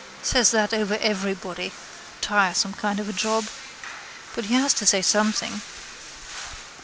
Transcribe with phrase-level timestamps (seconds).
[0.23, 1.71] Says that over everybody.
[2.21, 3.45] Tiresome kind of a job.
[4.33, 5.61] But he has to say something.